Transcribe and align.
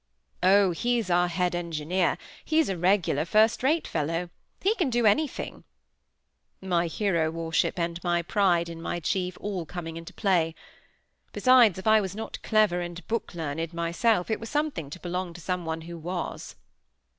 "Oh, 0.41 0.71
he's 0.71 1.11
our 1.11 1.27
head 1.27 1.53
engineer. 1.53 2.17
He's 2.43 2.69
a 2.69 2.75
regular 2.75 3.23
first 3.23 3.61
rate 3.61 3.87
fellow! 3.87 4.31
He 4.59 4.73
can 4.73 4.89
do 4.89 5.05
anything;" 5.05 5.63
my 6.59 6.87
hero 6.87 7.29
worship 7.29 7.77
and 7.77 8.03
my 8.03 8.23
pride 8.23 8.67
in 8.67 8.81
my 8.81 8.99
chief 8.99 9.37
all 9.39 9.63
coming 9.67 9.97
into 9.97 10.11
play. 10.15 10.55
Besides, 11.33 11.77
if 11.77 11.85
I 11.85 12.01
was 12.01 12.15
not 12.15 12.41
clever 12.41 12.81
and 12.81 13.07
book 13.07 13.35
learned 13.35 13.73
myself, 13.75 14.31
it 14.31 14.39
was 14.39 14.49
something 14.49 14.89
to 14.89 14.99
belong 14.99 15.33
to 15.33 15.39
some 15.41 15.65
one 15.65 15.81
who 15.81 15.99
was. 15.99 16.55